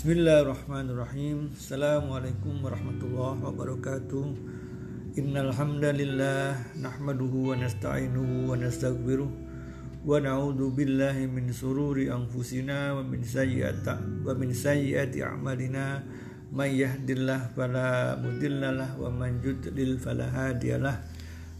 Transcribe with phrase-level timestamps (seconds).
[0.00, 1.52] Bismillahirrahmanirrahim.
[1.52, 4.32] Assalamualaikum warahmatullahi wabarakatuh.
[5.20, 13.20] Innal hamdalillah nahmaduhu wa nasta'inuhu wa nastaghfiruh wa na'udzu billahi min sururi anfusina wa min
[13.20, 16.00] sayyiati wa min sayyiati a'malina.
[16.48, 20.96] May yahdillahu fala mudhillalah wa man yudlil fala hadiyalah.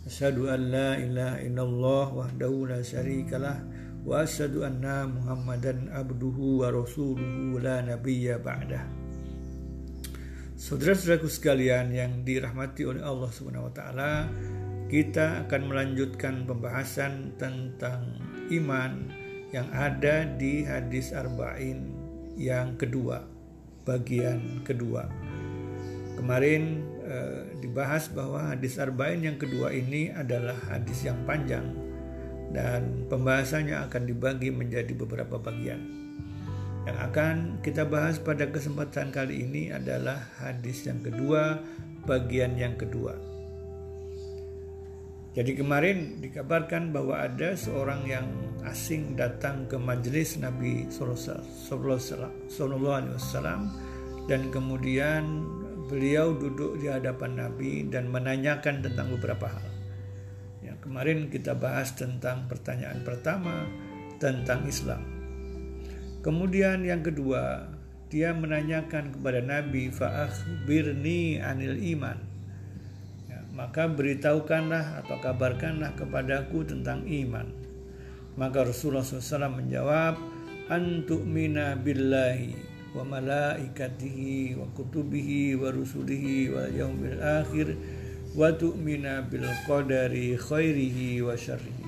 [0.08, 3.60] Asyhadu an la ilaha illallah wahdahu la syarikalah
[4.08, 8.80] anna Muhammadan abduhu wa rasuluhu la nabiyya ba'dah.
[10.56, 14.12] Saudara-saudaraku sekalian yang dirahmati oleh Allah Subhanahu wa taala,
[14.88, 18.16] kita akan melanjutkan pembahasan tentang
[18.48, 19.08] iman
[19.52, 21.92] yang ada di hadis arba'in
[22.40, 23.24] yang kedua,
[23.84, 25.12] bagian kedua.
[26.16, 31.89] Kemarin eh, dibahas bahwa hadis arba'in yang kedua ini adalah hadis yang panjang
[32.50, 35.80] dan pembahasannya akan dibagi menjadi beberapa bagian.
[36.88, 41.62] Yang akan kita bahas pada kesempatan kali ini adalah hadis yang kedua,
[42.08, 43.14] bagian yang kedua.
[45.30, 48.26] Jadi kemarin dikabarkan bahwa ada seorang yang
[48.66, 52.02] asing datang ke majelis Nabi Sallallahu
[52.50, 53.70] Alaihi Wasallam
[54.26, 55.46] dan kemudian
[55.86, 59.69] beliau duduk di hadapan Nabi dan menanyakan tentang beberapa hal.
[60.80, 63.68] Kemarin kita bahas tentang pertanyaan pertama
[64.16, 65.04] tentang Islam.
[66.20, 67.68] Kemudian yang kedua,
[68.12, 72.18] dia menanyakan kepada Nabi fa'akhbirni anil iman.
[73.28, 77.48] Ya, maka beritahukanlah atau kabarkanlah kepadaku tentang iman.
[78.36, 80.16] Maka Rasulullah SAW menjawab,
[80.68, 82.56] antu'mina billahi
[82.90, 87.78] wa malaikatihi wa kutubihi wa rusulihi wa yaumil akhir
[88.30, 91.86] wa tu'mina bil qadari khairihi wa syarrihi.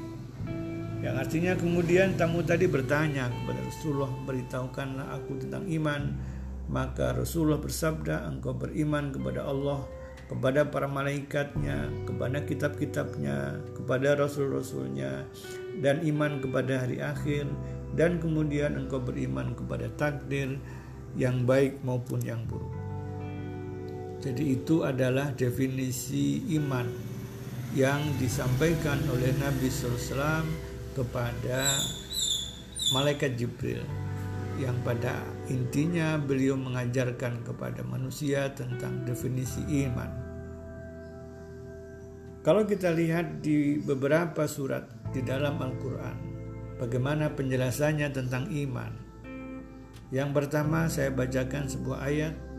[1.02, 6.02] Yang artinya kemudian tamu tadi bertanya kepada Rasulullah, beritahukanlah aku tentang iman.
[6.70, 9.82] Maka Rasulullah bersabda, engkau beriman kepada Allah,
[10.30, 15.26] kepada para malaikatnya, kepada kitab-kitabnya, kepada rasul-rasulnya,
[15.82, 17.50] dan iman kepada hari akhir,
[17.98, 20.56] dan kemudian engkau beriman kepada takdir
[21.18, 22.81] yang baik maupun yang buruk.
[24.22, 26.86] Jadi itu adalah definisi iman
[27.74, 30.46] yang disampaikan oleh Nabi SAW
[30.94, 31.74] kepada
[32.94, 33.82] malaikat Jibril
[34.62, 40.10] yang pada intinya beliau mengajarkan kepada manusia tentang definisi iman.
[42.46, 46.16] Kalau kita lihat di beberapa surat di dalam Al-Quran,
[46.78, 48.92] bagaimana penjelasannya tentang iman.
[50.14, 52.51] Yang pertama saya bacakan sebuah ayat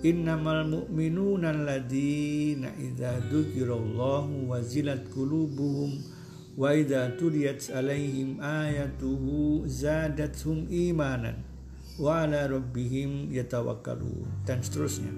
[0.00, 6.00] Innamal mu'minuna alladzina idza dzukirallahu wazilat qulubuhum
[6.56, 11.44] wa idza tuliyat alaihim ayatuhu zadatuhum imanan
[12.00, 15.12] wa ala rabbihim yatawakkalun dan seterusnya.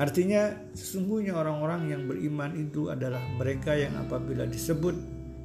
[0.00, 4.96] Artinya sesungguhnya orang-orang yang beriman itu adalah mereka yang apabila disebut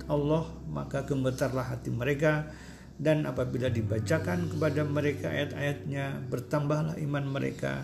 [0.08, 2.48] Allah maka gemetarlah hati mereka
[2.96, 7.84] dan apabila dibacakan kepada mereka ayat-ayatnya bertambahlah iman mereka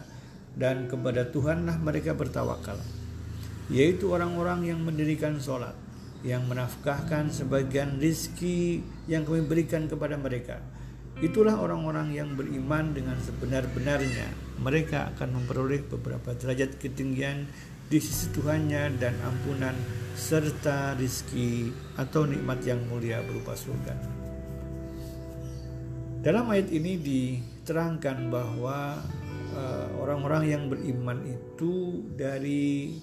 [0.57, 2.79] dan kepada Tuhanlah mereka bertawakal
[3.69, 5.77] yaitu orang-orang yang mendirikan sholat
[6.25, 10.59] yang menafkahkan sebagian rizki yang kami berikan kepada mereka.
[11.19, 14.27] Itulah orang-orang yang beriman dengan sebenar-benarnya.
[14.59, 17.47] Mereka akan memperoleh beberapa derajat ketinggian
[17.87, 19.75] di sisi Tuhannya dan ampunan
[20.15, 23.95] serta rizki atau nikmat yang mulia berupa surga.
[26.19, 28.99] Dalam ayat ini diterangkan bahwa
[29.99, 32.97] orang-orang uh, yang beriman itu dari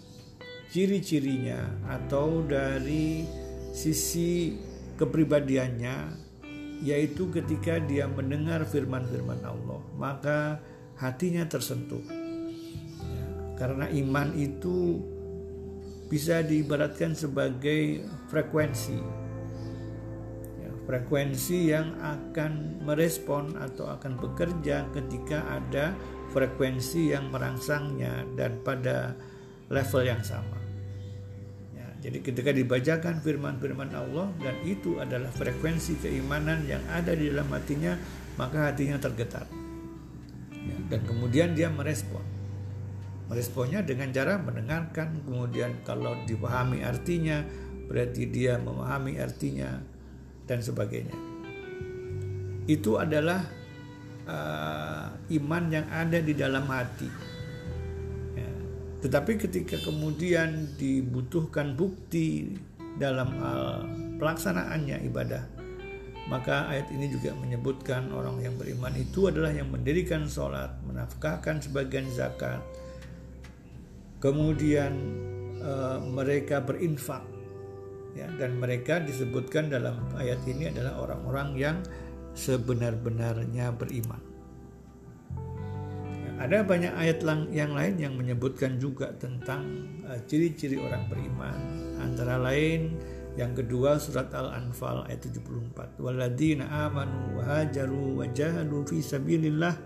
[0.70, 3.24] ciri-cirinya atau dari
[3.70, 4.56] sisi
[4.96, 6.24] kepribadiannya
[6.84, 10.60] yaitu ketika dia mendengar firman-firman Allah maka
[10.96, 12.02] hatinya tersentuh.
[13.56, 15.00] Karena iman itu
[16.12, 19.00] bisa diibaratkan sebagai frekuensi.
[20.60, 25.96] Ya, frekuensi yang akan merespon atau akan bekerja ketika ada
[26.30, 29.14] frekuensi yang merangsangnya dan pada
[29.70, 30.58] level yang sama.
[31.74, 37.50] Ya, jadi ketika dibacakan firman-firman Allah dan itu adalah frekuensi keimanan yang ada di dalam
[37.50, 37.98] hatinya,
[38.38, 39.46] maka hatinya tergetar.
[40.52, 42.22] Ya, dan kemudian dia merespon.
[43.26, 47.42] Meresponnya dengan cara mendengarkan, kemudian kalau dipahami artinya,
[47.90, 49.82] berarti dia memahami artinya
[50.46, 51.14] dan sebagainya.
[52.70, 53.46] Itu adalah
[54.26, 57.08] uh, iman yang ada di dalam hati.
[58.34, 58.50] Ya.
[59.06, 62.54] Tetapi ketika kemudian dibutuhkan bukti
[62.98, 63.86] dalam hal
[64.18, 65.44] pelaksanaannya ibadah,
[66.26, 72.08] maka ayat ini juga menyebutkan orang yang beriman itu adalah yang mendirikan sholat, menafkahkan sebagian
[72.10, 72.58] zakat,
[74.18, 74.96] kemudian
[75.60, 77.22] e, mereka berinfak,
[78.18, 81.76] ya, dan mereka disebutkan dalam ayat ini adalah orang-orang yang
[82.36, 84.20] sebenar-benarnya beriman.
[86.36, 91.56] Ada banyak ayat yang lain yang menyebutkan juga tentang e, ciri-ciri orang beriman,
[91.96, 92.92] antara lain
[93.40, 95.96] yang kedua surat Al-Anfal ayat 74.
[95.96, 99.80] Walladzina amanu wa hajaru wa jahadu fi sabilillah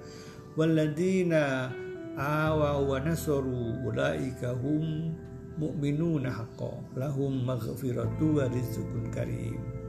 [0.59, 1.71] walladzina
[2.19, 5.15] awa wa nasaru ulaika hum
[5.55, 9.80] mu'minuna haqqo lahum maghfiratu wa rizqun karim.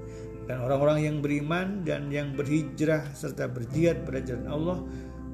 [0.51, 4.77] Dan orang-orang yang beriman dan yang berhijrah serta berjihad pada jalan Allah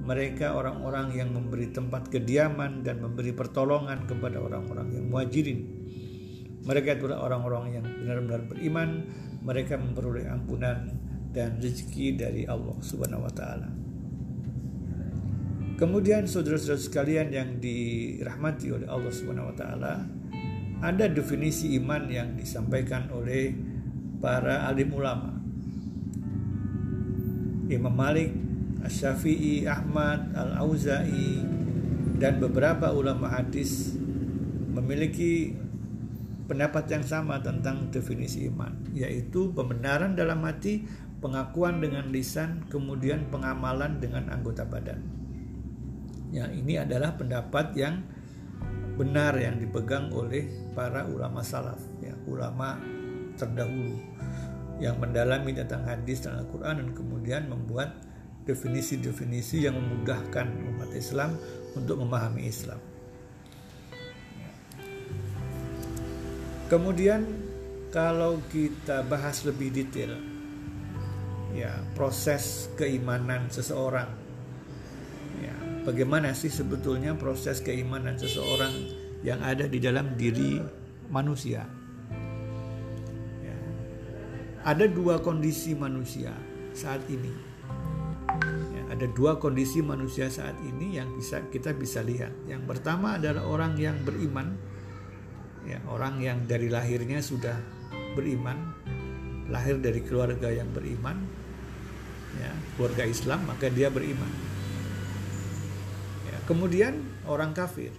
[0.05, 5.77] mereka orang-orang yang memberi tempat kediaman dan memberi pertolongan kepada orang-orang yang muhajirin
[6.67, 8.89] mereka itulah orang-orang yang benar-benar beriman,
[9.39, 10.91] mereka memperoleh ampunan
[11.31, 13.71] dan rezeki dari Allah Subhanahu wa taala.
[15.79, 19.93] Kemudian saudara-saudara sekalian yang dirahmati oleh Allah Subhanahu wa taala,
[20.83, 23.55] ada definisi iman yang disampaikan oleh
[24.17, 25.37] para alim ulama.
[27.67, 28.31] Imam Malik,
[28.79, 31.43] Asy-Syafi'i, Ahmad, Al-Auza'i
[32.17, 33.93] dan beberapa ulama hadis
[34.71, 35.51] memiliki
[36.47, 40.87] pendapat yang sama tentang definisi iman, yaitu pembenaran dalam hati,
[41.19, 45.03] pengakuan dengan lisan, kemudian pengamalan dengan anggota badan.
[46.31, 48.03] Ya, ini adalah pendapat yang
[48.95, 52.79] benar yang dipegang oleh para ulama salaf, ya, ulama
[53.37, 54.01] terdahulu
[54.77, 57.97] yang mendalami tentang hadis dan Al-Quran dan kemudian membuat
[58.45, 61.35] definisi-definisi yang memudahkan umat Islam
[61.73, 62.79] untuk memahami Islam.
[66.67, 67.23] Kemudian
[67.91, 70.19] kalau kita bahas lebih detail
[71.55, 74.11] ya proses keimanan seseorang
[75.39, 75.55] ya
[75.87, 78.73] bagaimana sih sebetulnya proses keimanan seseorang
[79.23, 80.59] yang ada di dalam diri
[81.07, 81.76] manusia.
[84.67, 86.35] Ada dua kondisi manusia
[86.75, 87.31] saat ini.
[88.75, 92.35] Ya, ada dua kondisi manusia saat ini yang bisa kita bisa lihat.
[92.51, 94.59] Yang pertama adalah orang yang beriman.
[95.63, 97.55] Ya orang yang dari lahirnya sudah
[98.19, 98.75] beriman
[99.47, 101.23] lahir dari keluarga yang beriman
[102.35, 104.31] ya keluarga Islam maka dia beriman.
[106.27, 107.95] Ya, kemudian orang kafir.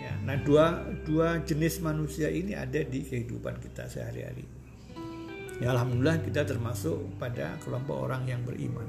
[0.00, 4.59] Ya nah dua dua jenis manusia ini ada di kehidupan kita sehari-hari
[5.60, 8.88] ya alhamdulillah kita termasuk pada kelompok orang yang beriman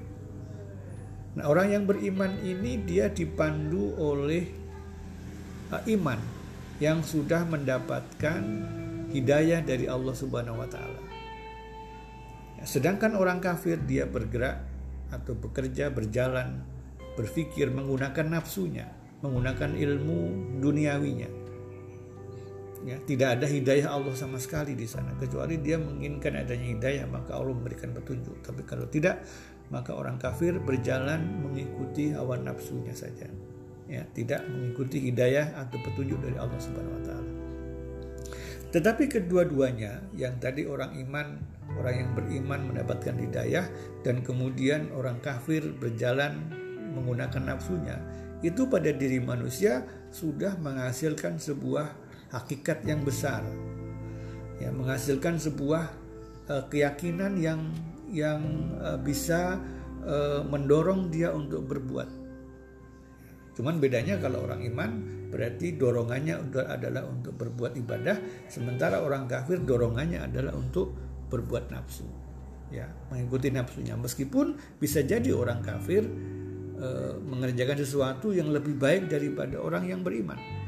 [1.35, 4.47] nah orang yang beriman ini dia dipandu oleh
[5.71, 6.19] uh, iman
[6.81, 8.41] yang sudah mendapatkan
[9.11, 11.01] hidayah dari Allah Subhanahu wa taala.
[12.57, 14.65] Ya, sedangkan orang kafir dia bergerak
[15.11, 16.63] atau bekerja, berjalan,
[17.19, 18.89] berpikir menggunakan nafsunya,
[19.21, 20.19] menggunakan ilmu
[20.63, 21.29] duniawinya.
[22.81, 27.37] Ya, tidak ada hidayah Allah sama sekali di sana kecuali dia menginginkan adanya hidayah maka
[27.37, 28.41] Allah memberikan petunjuk.
[28.41, 29.21] Tapi kalau tidak
[29.69, 33.29] maka orang kafir berjalan mengikuti hawa nafsunya saja
[33.91, 37.31] ya tidak mengikuti hidayah atau petunjuk dari Allah Subhanahu wa taala.
[38.71, 41.35] Tetapi kedua-duanya yang tadi orang iman,
[41.75, 43.67] orang yang beriman mendapatkan hidayah
[44.07, 46.39] dan kemudian orang kafir berjalan
[46.95, 47.99] menggunakan nafsunya,
[48.39, 49.83] itu pada diri manusia
[50.15, 51.91] sudah menghasilkan sebuah
[52.31, 53.43] hakikat yang besar.
[54.57, 55.83] Ya, menghasilkan sebuah
[56.47, 57.71] uh, keyakinan yang
[58.11, 58.41] yang
[58.79, 59.57] uh, bisa
[60.03, 62.21] uh, mendorong dia untuk berbuat
[63.51, 64.91] Cuman bedanya kalau orang iman
[65.27, 70.95] berarti dorongannya adalah untuk berbuat ibadah, sementara orang kafir dorongannya adalah untuk
[71.27, 72.07] berbuat nafsu.
[72.71, 73.99] Ya, mengikuti nafsunya.
[73.99, 76.07] Meskipun bisa jadi orang kafir
[77.21, 80.60] mengerjakan sesuatu yang lebih baik daripada orang yang beriman.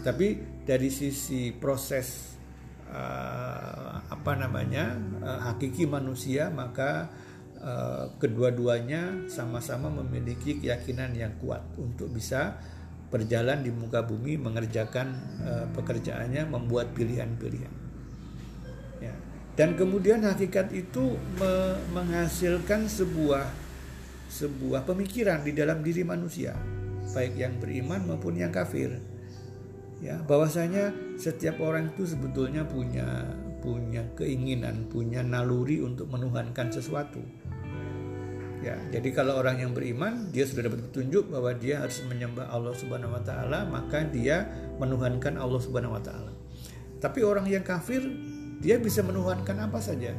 [0.00, 2.36] Tapi dari sisi proses
[2.88, 3.02] e,
[4.00, 7.12] apa namanya e, hakiki manusia maka
[7.60, 12.56] Eh, kedua-duanya sama-sama memiliki keyakinan yang kuat untuk bisa
[13.12, 17.74] berjalan di muka bumi mengerjakan uh, pekerjaannya membuat pilihan-pilihan
[19.02, 19.10] ya.
[19.58, 23.50] dan kemudian hakikat itu me menghasilkan sebuah
[24.30, 26.54] sebuah pemikiran di dalam diri manusia
[27.10, 28.94] baik yang beriman maupun yang kafir
[30.00, 33.28] ya bahwasanya setiap orang itu sebetulnya punya
[33.60, 37.20] punya keinginan punya naluri untuk menuhankan sesuatu
[38.60, 42.76] Ya, jadi kalau orang yang beriman dia sudah dapat petunjuk bahwa dia harus menyembah Allah
[42.76, 46.28] Subhanahu wa taala, maka dia menuhankan Allah Subhanahu wa taala.
[47.00, 48.04] Tapi orang yang kafir
[48.60, 50.12] dia bisa menuhankan apa saja.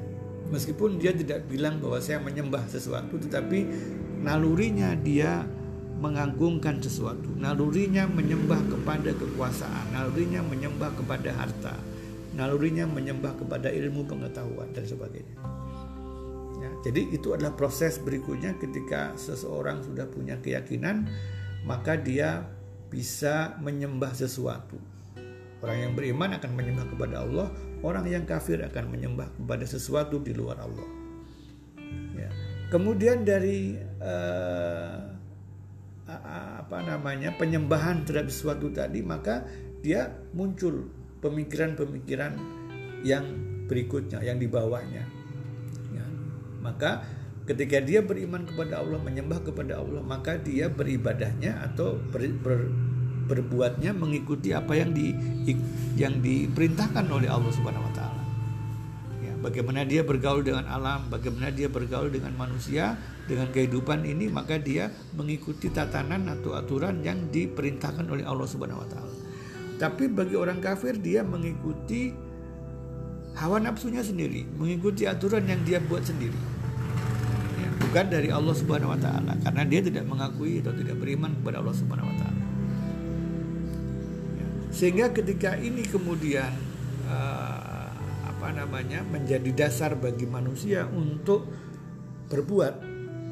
[0.52, 3.72] meskipun dia tidak bilang bahwa saya menyembah sesuatu tetapi
[4.20, 5.48] nalurinya dia
[6.02, 7.30] mengagungkan sesuatu.
[7.38, 11.78] Nalurinya menyembah kepada kekuasaan nalurinya menyembah kepada harta
[12.32, 15.36] nalurinya menyembah kepada ilmu pengetahuan dan sebagainya.
[16.62, 21.10] Ya, jadi itu adalah proses berikutnya ketika seseorang sudah punya keyakinan
[21.68, 22.48] maka dia
[22.90, 24.78] bisa menyembah sesuatu.
[25.62, 27.48] Orang yang beriman akan menyembah kepada Allah
[27.86, 30.90] orang yang kafir akan menyembah kepada sesuatu di luar Allah.
[32.16, 32.30] Ya.
[32.70, 35.11] kemudian dari uh,
[36.20, 39.48] apa namanya penyembahan terhadap sesuatu tadi maka
[39.80, 40.92] dia muncul
[41.24, 42.36] pemikiran-pemikiran
[43.08, 43.24] yang
[43.72, 45.08] berikutnya yang di bawahnya
[45.96, 46.06] ya.
[46.60, 47.06] maka
[47.48, 52.70] ketika dia beriman kepada Allah menyembah kepada Allah maka dia beribadahnya atau ber, ber,
[53.32, 55.16] berbuatnya mengikuti apa yang di
[55.96, 58.01] yang diperintahkan oleh Allah taala
[59.42, 62.96] bagaimana dia bergaul dengan alam, bagaimana dia bergaul dengan manusia,
[63.26, 68.88] dengan kehidupan ini, maka dia mengikuti tatanan atau aturan yang diperintahkan oleh Allah Subhanahu wa
[68.88, 69.16] taala.
[69.82, 72.14] Tapi bagi orang kafir dia mengikuti
[73.34, 76.38] hawa nafsunya sendiri, mengikuti aturan yang dia buat sendiri.
[77.58, 81.66] Ya, bukan dari Allah Subhanahu wa taala karena dia tidak mengakui atau tidak beriman kepada
[81.66, 82.44] Allah Subhanahu wa taala.
[84.38, 86.54] Ya, sehingga ketika ini kemudian
[87.10, 87.71] uh,
[88.42, 91.46] apa namanya menjadi dasar bagi manusia untuk
[92.34, 92.74] berbuat.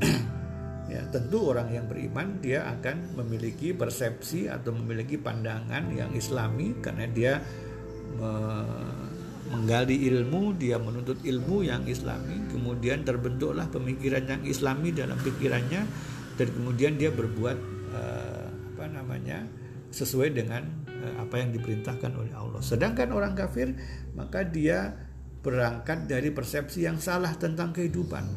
[0.90, 7.06] Ya tentu orang yang beriman dia akan memiliki persepsi atau memiliki pandangan yang islami karena
[7.06, 7.38] dia
[8.18, 8.34] me
[9.54, 15.86] menggali ilmu dia menuntut ilmu yang islami kemudian terbentuklah pemikiran yang islami dalam pikirannya
[16.42, 17.58] dan kemudian dia berbuat
[17.94, 19.46] uh, apa namanya
[19.94, 23.74] sesuai dengan apa yang diperintahkan oleh Allah sedangkan orang kafir
[24.14, 28.28] maka dia berangkat dari persepsi yang salah tentang kehidupan.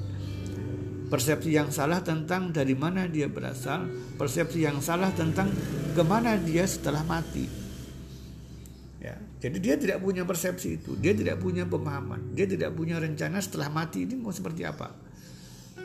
[1.10, 3.84] Persepsi yang salah tentang dari mana dia berasal,
[4.16, 5.52] persepsi yang salah tentang
[5.92, 7.44] ke mana dia setelah mati.
[9.02, 13.42] Ya, jadi dia tidak punya persepsi itu, dia tidak punya pemahaman, dia tidak punya rencana
[13.44, 14.94] setelah mati ini mau seperti apa.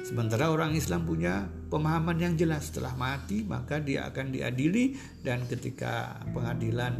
[0.07, 6.23] Sementara orang Islam punya pemahaman yang jelas setelah mati maka dia akan diadili dan ketika
[6.31, 6.95] pengadilan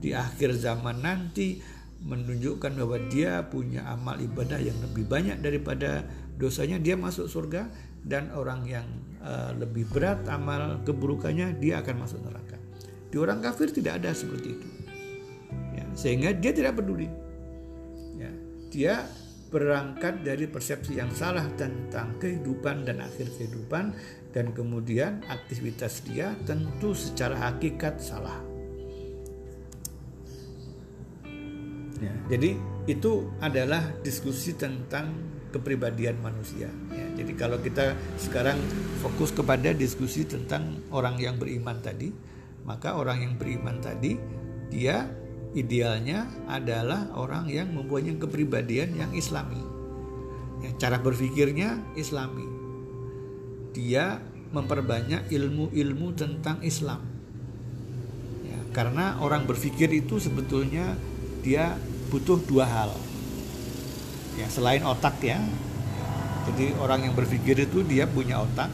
[0.00, 1.60] di akhir zaman nanti
[2.06, 6.04] menunjukkan bahwa dia punya amal ibadah yang lebih banyak daripada
[6.36, 7.68] dosanya dia masuk surga
[8.06, 8.86] dan orang yang
[9.24, 12.54] uh, lebih berat amal keburukannya dia akan masuk neraka.
[13.10, 14.68] Di orang kafir tidak ada seperti itu.
[15.74, 17.10] Ya, sehingga dia tidak peduli.
[18.14, 18.30] Ya,
[18.70, 18.94] dia
[19.46, 23.94] berangkat dari persepsi yang salah tentang kehidupan dan akhir kehidupan
[24.34, 28.42] dan kemudian aktivitas dia tentu secara hakikat salah.
[31.96, 35.16] Ya, jadi itu adalah diskusi tentang
[35.54, 36.68] kepribadian manusia.
[36.92, 38.60] Ya, jadi kalau kita sekarang
[39.00, 42.12] fokus kepada diskusi tentang orang yang beriman tadi,
[42.68, 44.20] maka orang yang beriman tadi
[44.68, 45.08] dia
[45.56, 49.58] idealnya adalah orang yang mempunyai kepribadian yang islami.
[50.60, 52.44] Ya, cara berpikirnya islami.
[53.72, 54.20] Dia
[54.52, 57.02] memperbanyak ilmu-ilmu tentang Islam.
[58.46, 60.96] Ya, karena orang berpikir itu sebetulnya
[61.42, 61.76] dia
[62.10, 62.90] butuh dua hal
[64.36, 65.40] ya selain otak ya
[66.46, 68.70] jadi orang yang berpikir itu dia punya otak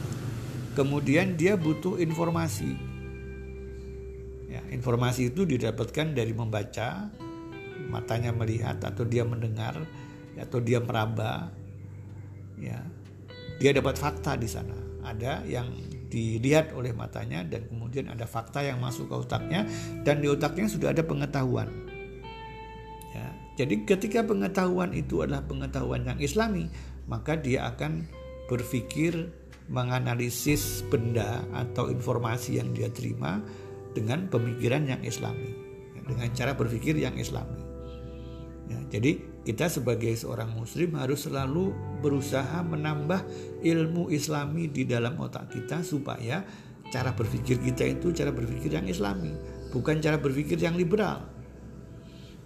[0.75, 2.75] kemudian dia butuh informasi
[4.53, 7.09] ya informasi itu didapatkan dari membaca
[7.89, 9.81] matanya melihat atau dia mendengar
[10.37, 11.49] atau dia meraba.
[12.61, 12.77] Ya
[13.57, 14.77] dia dapat fakta di sana.
[15.01, 15.73] Ada yang
[16.13, 19.65] dilihat oleh matanya dan kemudian ada fakta yang masuk ke otaknya
[20.05, 21.67] dan di otaknya sudah ada pengetahuan.
[23.53, 26.73] Jadi ketika pengetahuan itu adalah pengetahuan yang islami,
[27.05, 28.09] maka dia akan
[28.49, 29.29] berpikir
[29.69, 33.39] menganalisis benda atau informasi yang dia terima
[33.93, 35.53] dengan pemikiran yang islami,
[36.05, 37.61] dengan cara berpikir yang islami.
[38.67, 43.23] Ya, jadi kita sebagai seorang muslim harus selalu berusaha menambah
[43.61, 46.41] ilmu islami di dalam otak kita supaya
[46.89, 49.35] cara berpikir kita itu cara berpikir yang islami,
[49.69, 51.33] bukan cara berpikir yang liberal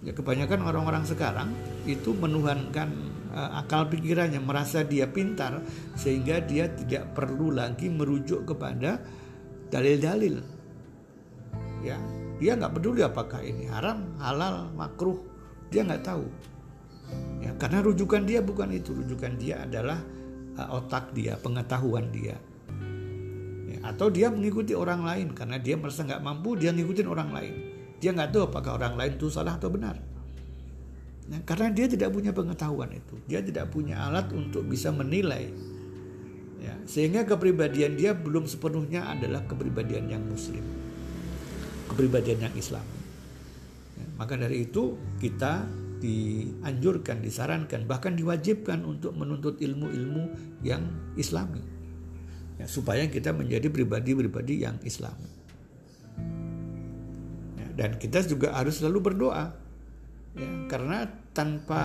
[0.02, 1.50] ya kebanyakan orang-orang sekarang
[1.82, 2.88] itu menuhankan
[3.34, 5.58] uh, akal pikirannya merasa dia pintar
[5.98, 9.02] sehingga dia tidak perlu lagi merujuk kepada
[9.74, 10.57] dalil-dalil
[11.82, 11.98] ya
[12.38, 15.18] dia nggak peduli apakah ini haram halal makruh.
[15.68, 16.24] Dia nggak tahu.
[17.44, 18.94] Ya karena rujukan dia bukan itu.
[18.94, 20.00] Rujukan dia adalah
[20.56, 22.38] uh, otak dia pengetahuan dia.
[23.68, 25.36] Ya, atau dia mengikuti orang lain.
[25.36, 27.54] Karena dia merasa nggak mampu dia ngikutin orang lain.
[27.98, 29.98] Dia nggak tahu apakah orang lain itu salah atau benar.
[31.28, 35.52] Ya, karena dia tidak punya pengetahuan itu, dia tidak punya alat untuk bisa menilai.
[36.56, 40.64] Ya, sehingga kepribadian dia belum sepenuhnya adalah kepribadian yang muslim,
[41.88, 42.84] kepribadian yang Islam.
[43.96, 45.66] Ya, maka dari itu kita
[45.98, 50.30] dianjurkan, disarankan, bahkan diwajibkan untuk menuntut ilmu-ilmu
[50.62, 50.86] yang
[51.18, 51.58] Islami,
[52.62, 55.30] ya, supaya kita menjadi pribadi-pribadi yang Islami.
[57.58, 59.50] Ya, dan kita juga harus selalu berdoa
[60.38, 61.02] ya, karena
[61.34, 61.82] tanpa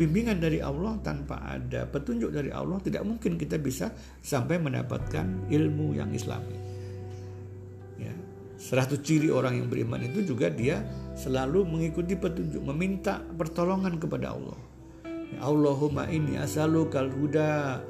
[0.00, 3.92] bimbingan dari Allah tanpa ada petunjuk dari Allah tidak mungkin kita bisa
[4.24, 6.56] sampai mendapatkan ilmu yang islami
[8.56, 10.82] seratus ciri orang yang beriman itu juga dia
[11.18, 14.58] selalu mengikuti petunjuk meminta pertolongan kepada Allah
[15.34, 16.38] ya, Allahumma ini
[16.90, 17.82] kal huda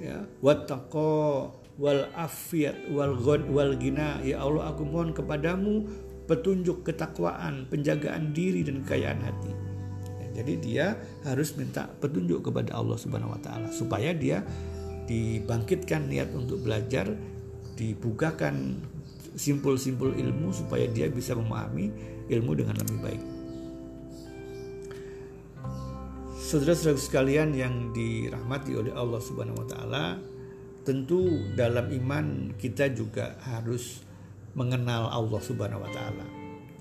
[0.00, 5.88] ya wattaqo wal afiat wal ghad wal gina ya Allah aku mohon kepadamu
[6.30, 9.50] petunjuk ketakwaan, penjagaan diri dan kekayaan hati.
[10.22, 10.86] Ya, jadi dia
[11.26, 14.46] harus minta petunjuk kepada Allah Subhanahu wa taala supaya dia
[15.10, 17.10] dibangkitkan niat untuk belajar,
[17.74, 18.78] dibukakan
[19.34, 21.90] simpul-simpul ilmu supaya dia bisa memahami
[22.30, 23.22] ilmu dengan lebih baik.
[26.50, 30.18] Saudara-saudara sekalian yang dirahmati oleh Allah Subhanahu wa taala,
[30.82, 34.02] tentu dalam iman kita juga harus
[34.58, 36.26] mengenal Allah Subhanahu wa taala.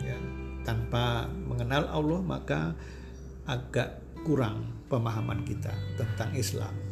[0.01, 0.17] Ya,
[0.65, 2.73] tanpa mengenal Allah maka
[3.45, 5.69] agak kurang pemahaman kita
[6.01, 6.88] tentang Islam.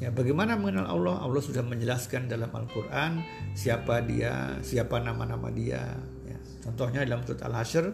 [0.00, 1.20] Ya, bagaimana mengenal Allah?
[1.20, 3.20] Allah sudah menjelaskan dalam Al-Qur'an
[3.52, 5.92] siapa dia, siapa nama-nama dia.
[6.24, 7.92] Ya, contohnya dalam surat Al-Hasyr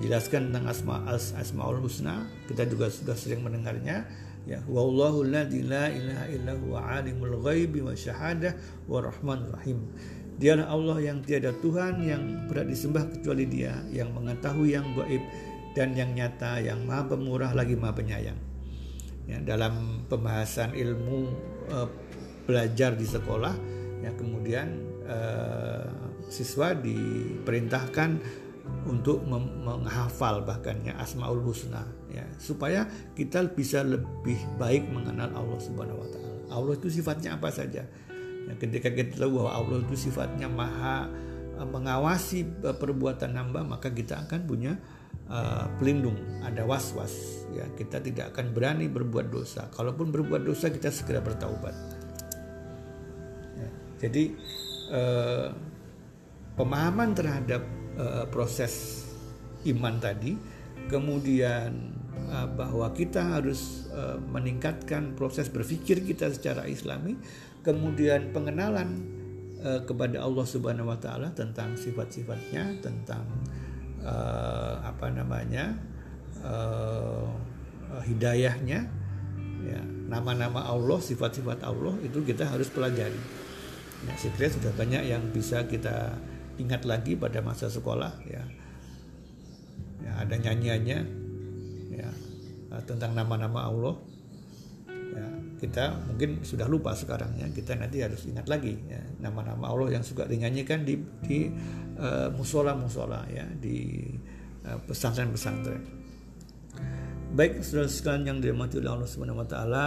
[0.00, 2.24] dijelaskan tentang asma asmaul husna.
[2.48, 4.08] Kita juga sudah sering mendengarnya.
[4.48, 8.56] Ya, wallahu la ilaha illa huwa alimul ghaibi wa syahadah
[8.88, 9.92] wa rahmanur rahim.
[10.40, 15.20] Dialah Allah yang tiada Tuhan yang berat disembah kecuali Dia, yang mengetahui yang gaib
[15.76, 18.51] dan yang nyata, yang maha pemurah lagi maha penyayang.
[19.22, 21.30] Ya, dalam pembahasan ilmu
[21.70, 21.86] uh,
[22.42, 23.54] belajar di sekolah,
[24.02, 25.86] ya kemudian uh,
[26.26, 28.18] siswa diperintahkan
[28.86, 29.22] untuk
[29.62, 36.30] menghafal bahkannya asmaul husna ya supaya kita bisa lebih baik mengenal Allah Subhanahu wa taala.
[36.50, 37.86] Allah itu sifatnya apa saja?
[38.48, 41.06] Ya, ketika kita tahu bahwa Allah itu sifatnya maha
[41.62, 44.82] uh, mengawasi uh, perbuatan hamba, maka kita akan punya
[45.32, 47.48] uh, pelindung, ada was-was.
[47.56, 49.72] Ya, kita tidak akan berani berbuat dosa.
[49.72, 51.72] Kalaupun berbuat dosa, kita segera bertaubat.
[53.56, 53.70] Ya,
[54.04, 54.36] jadi
[54.92, 55.48] uh,
[56.60, 57.64] pemahaman terhadap
[57.96, 59.04] uh, proses
[59.64, 60.36] iman tadi,
[60.92, 61.96] kemudian
[62.28, 67.16] uh, bahwa kita harus uh, meningkatkan proses berpikir kita secara Islami
[67.62, 69.06] kemudian pengenalan
[69.62, 73.24] uh, kepada Allah Subhanahu wa taala tentang sifat-sifatnya, tentang
[74.02, 75.74] uh, apa namanya?
[76.42, 77.30] Uh,
[78.02, 78.88] hidayahnya
[79.62, 83.20] ya, nama-nama Allah, sifat-sifat Allah itu kita harus pelajari.
[84.02, 86.18] Ya, saya sudah banyak yang bisa kita
[86.58, 88.42] ingat lagi pada masa sekolah ya.
[90.02, 90.98] ya ada nyanyiannya
[91.94, 92.10] ya
[92.84, 93.96] tentang nama-nama Allah
[94.90, 95.26] ya,
[95.60, 100.04] kita mungkin sudah lupa sekarang ya kita nanti harus ingat lagi ya, nama-nama Allah yang
[100.04, 101.52] suka dinyanyikan di di
[102.02, 104.10] uh, musola musola ya di
[104.66, 106.02] uh, pesantren-pesantren.
[107.32, 109.86] Baik saudara sekalian yang dirahmati oleh Allah Subhanahu Wa Taala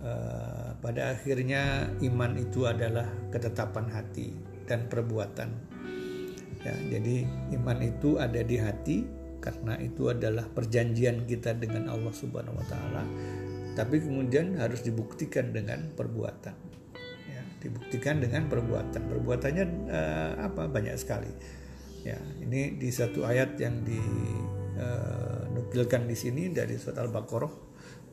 [0.00, 4.32] uh, pada akhirnya iman itu adalah ketetapan hati
[4.64, 5.52] dan perbuatan.
[6.66, 7.22] Ya jadi
[7.54, 9.06] iman itu ada di hati
[9.38, 13.06] karena itu adalah perjanjian kita dengan Allah Subhanahu wa taala.
[13.78, 16.54] Tapi kemudian harus dibuktikan dengan perbuatan
[17.58, 19.02] dibuktikan dengan perbuatan.
[19.10, 20.70] Perbuatannya uh, apa?
[20.70, 21.30] Banyak sekali.
[22.06, 24.46] Ya ini di satu ayat yang dinukilkan
[26.06, 27.50] uh, di sini dari surat al-baqarah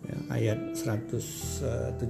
[0.10, 2.02] ya, ayat 177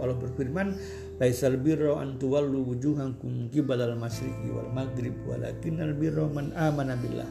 [0.00, 0.72] Allah berfirman
[1.20, 7.28] laisal birra an tuwallu wujuhakum qibalal masyriqi wal maghrib walakinnal birra man amana billah.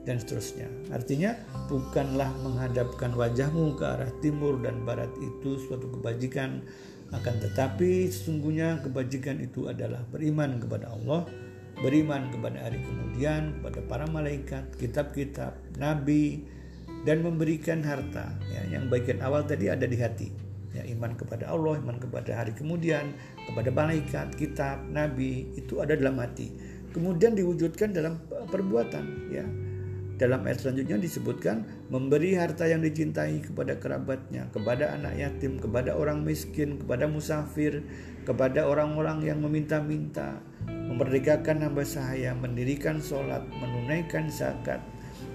[0.00, 0.64] Dan seterusnya.
[0.96, 1.36] Artinya
[1.68, 6.64] bukanlah menghadapkan wajahmu ke arah timur dan barat itu suatu kebajikan
[7.10, 11.26] akan tetapi sesungguhnya kebajikan itu adalah beriman kepada Allah,
[11.82, 16.46] beriman kepada hari kemudian, kepada para malaikat, kitab-kitab, nabi
[17.02, 18.30] dan memberikan harta.
[18.50, 20.30] Ya, yang bagian awal tadi ada di hati.
[20.70, 23.10] Ya, iman kepada Allah, iman kepada hari kemudian,
[23.42, 26.54] kepada malaikat, kitab, nabi itu ada dalam hati.
[26.94, 29.46] Kemudian diwujudkan dalam perbuatan, ya
[30.20, 36.20] dalam ayat selanjutnya disebutkan memberi harta yang dicintai kepada kerabatnya, kepada anak yatim, kepada orang
[36.20, 37.80] miskin, kepada musafir,
[38.28, 44.84] kepada orang-orang yang meminta-minta, memerdekakan hamba sahaya, mendirikan sholat, menunaikan zakat,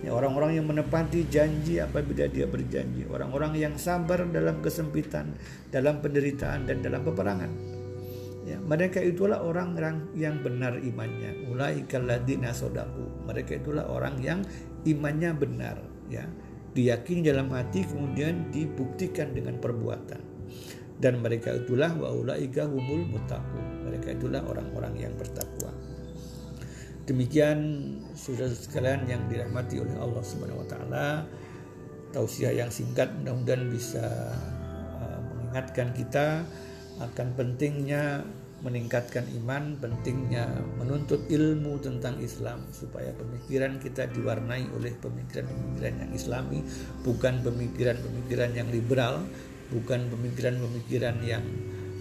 [0.06, 5.34] Ya, orang-orang yang menepati janji apabila dia berjanji, orang-orang yang sabar dalam kesempitan,
[5.74, 7.50] dalam penderitaan dan dalam peperangan.
[8.45, 9.74] Ya, mereka itulah orang
[10.13, 11.50] yang benar imannya.
[12.54, 13.26] Sodaku.
[13.26, 14.45] Mereka itulah orang yang
[14.86, 15.78] imannya benar.
[16.08, 16.30] Ya,
[16.78, 20.21] diyakini dalam hati kemudian dibuktikan dengan perbuatan.
[20.95, 23.89] Dan mereka itulah wa ulaika humul muttaqun.
[23.89, 25.74] Mereka itulah orang-orang yang bertakwa.
[27.06, 27.60] Demikian
[28.17, 31.08] sudah sekalian yang dirahmati oleh Allah Subhanahu wa taala.
[32.15, 34.08] Tausiah yang singkat mudah-mudahan bisa
[35.04, 36.48] uh, mengingatkan kita
[37.04, 38.24] akan pentingnya
[38.65, 40.49] meningkatkan iman, pentingnya
[40.82, 46.65] menuntut ilmu tentang Islam supaya pemikiran kita diwarnai oleh pemikiran-pemikiran yang Islami,
[47.06, 49.21] bukan pemikiran-pemikiran yang liberal,
[49.69, 51.45] bukan pemikiran-pemikiran yang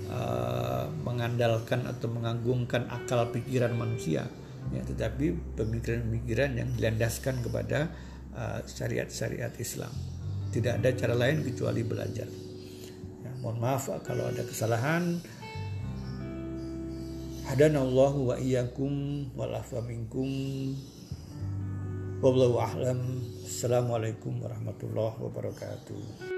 [0.08, 4.24] uh, mengandalkan atau mengagungkan akal pikiran manusia,
[4.72, 7.92] ya, tetapi pemikiran-pemikiran yang dilandaskan kepada
[8.32, 9.92] uh, syariat-syariat Islam.
[10.48, 12.28] Tidak ada cara lain kecuali belajar.
[13.20, 15.20] Ya, mohon maaf kalau ada kesalahan.
[17.44, 19.52] Hadanallahu wa iyyakum wal
[19.84, 20.72] minkum.
[22.24, 23.20] Wallahu a'lam.
[23.44, 26.33] Assalamualaikum warahmatullahi wabarakatuh.